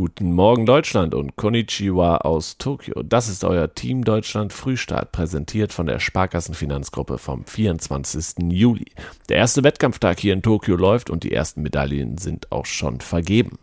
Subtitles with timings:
[0.00, 3.02] Guten Morgen Deutschland und Konnichiwa aus Tokio.
[3.02, 8.50] Das ist euer Team Deutschland Frühstart, präsentiert von der Sparkassenfinanzgruppe vom 24.
[8.50, 8.86] Juli.
[9.28, 13.58] Der erste Wettkampftag hier in Tokio läuft und die ersten Medaillen sind auch schon vergeben.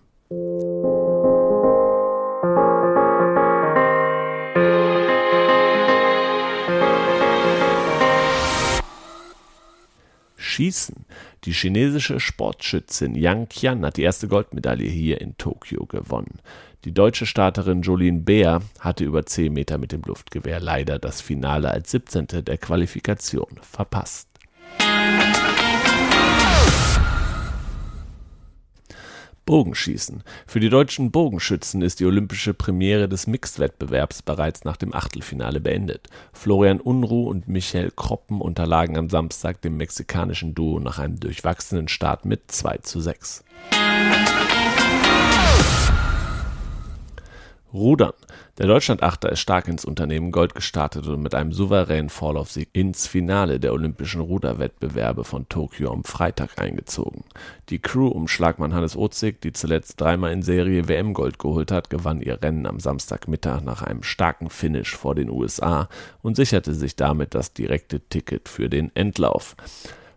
[10.57, 11.05] Schießen.
[11.43, 16.39] Die chinesische Sportschützin Yang Qian hat die erste Goldmedaille hier in Tokio gewonnen.
[16.83, 21.69] Die deutsche Starterin Jolene Beer hatte über 10 Meter mit dem Luftgewehr leider das Finale
[21.69, 22.43] als 17.
[22.45, 24.29] der Qualifikation verpasst.
[29.47, 30.23] Bogenschießen.
[30.45, 36.09] Für die deutschen Bogenschützen ist die olympische Premiere des Mixed-Wettbewerbs bereits nach dem Achtelfinale beendet.
[36.33, 42.25] Florian Unruh und Michael Kroppen unterlagen am Samstag dem mexikanischen Duo nach einem durchwachsenen Start
[42.25, 43.45] mit 2 zu 6.
[47.73, 48.13] Rudern.
[48.57, 53.59] Der Deutschlandachter ist stark ins Unternehmen Gold gestartet und mit einem souveränen Vorlaufsieg ins Finale
[53.59, 57.23] der Olympischen Ruderwettbewerbe von Tokio am Freitag eingezogen.
[57.69, 62.21] Die Crew um Schlagmann Hannes Ozig, die zuletzt dreimal in Serie WM-Gold geholt hat, gewann
[62.21, 65.89] ihr Rennen am Samstagmittag nach einem starken Finish vor den USA
[66.21, 69.55] und sicherte sich damit das direkte Ticket für den Endlauf.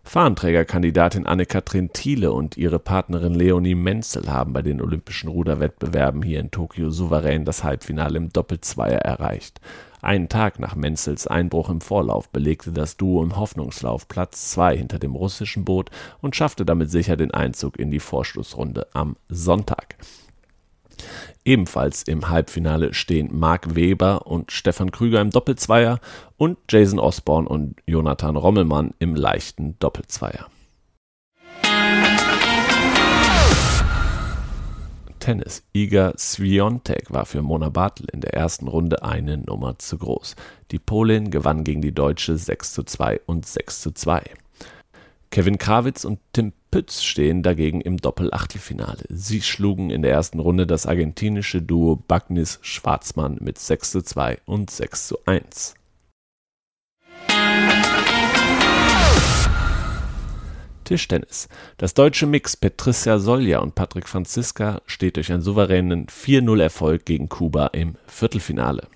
[0.03, 6.51] Fahnenträgerkandidatin Anne-Kathrin Thiele und ihre Partnerin Leonie Menzel haben bei den Olympischen Ruderwettbewerben hier in
[6.51, 9.61] Tokio souverän das Halbfinale im Doppelzweier erreicht.
[10.01, 14.97] Einen Tag nach Menzels Einbruch im Vorlauf belegte das Duo im Hoffnungslauf Platz 2 hinter
[14.97, 15.91] dem russischen Boot
[16.21, 19.97] und schaffte damit sicher den Einzug in die Vorschlussrunde am Sonntag.
[21.43, 25.99] Ebenfalls im Halbfinale stehen Marc Weber und Stefan Krüger im Doppelzweier
[26.37, 30.47] und Jason Osborne und Jonathan Rommelmann im leichten Doppelzweier.
[35.21, 35.63] Tennis.
[35.73, 40.35] Iga Swiatek war für Mona Bartel in der ersten Runde eine Nummer zu groß.
[40.71, 44.23] Die Polin gewann gegen die Deutsche 6 zu 2 und 6 zu 2.
[45.29, 49.03] Kevin Krawitz und Tim Pütz stehen dagegen im Doppel-Achtelfinale.
[49.09, 54.39] Sie schlugen in der ersten Runde das argentinische Duo Bagnis Schwarzmann mit 6 zu 2
[54.45, 55.75] und 6 zu 1.
[60.85, 61.49] Tischtennis.
[61.77, 67.67] Das deutsche Mix Patricia Solja und Patrick Franziska steht durch einen souveränen 4-0-Erfolg gegen Kuba
[67.67, 68.87] im Viertelfinale.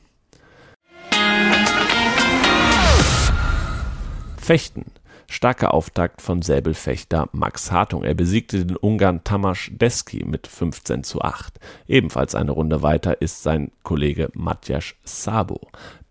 [4.38, 4.86] Fechten.
[5.28, 8.04] Starker Auftakt von Säbelfechter Max Hartung.
[8.04, 11.60] Er besiegte den Ungarn Tamas Deski mit 15 zu 8.
[11.88, 15.62] Ebenfalls eine Runde weiter ist sein Kollege Matjasz Sabo.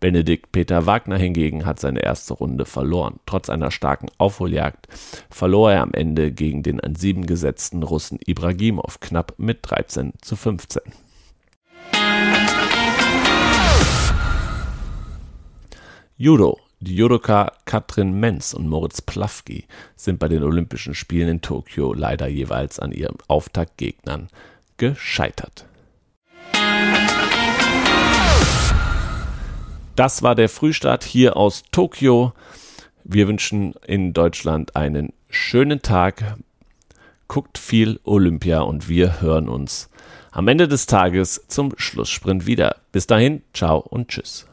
[0.01, 3.21] Benedikt Peter Wagner hingegen hat seine erste Runde verloren.
[3.27, 4.89] Trotz einer starken Aufholjagd
[5.31, 10.37] verlor er am Ende gegen den an sieben gesetzten Russen Ibragimov knapp mit 13 zu
[10.37, 10.83] 15.
[16.17, 19.65] Judo die Judoka Katrin Menz und Moritz Plawki
[19.97, 24.29] sind bei den Olympischen Spielen in Tokio leider jeweils an ihren Auftaktgegnern
[24.77, 25.67] gescheitert.
[29.97, 32.33] Das war der Frühstart hier aus Tokio.
[33.03, 36.37] Wir wünschen in Deutschland einen schönen Tag.
[37.27, 39.91] Guckt viel Olympia und wir hören uns
[40.31, 42.77] am Ende des Tages zum Schlusssprint wieder.
[42.93, 44.47] Bis dahin, ciao und tschüss.